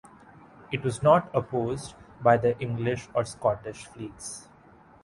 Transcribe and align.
It 0.71 0.83
was 0.83 1.03
not 1.03 1.29
opposed 1.31 1.93
by 2.21 2.35
the 2.35 2.57
English 2.59 3.07
or 3.13 3.23
Scottish 3.23 3.85
fleets. 3.85 4.47